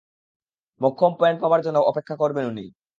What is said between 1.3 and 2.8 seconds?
পাবার জন্য অপেক্ষা করবেন উনি।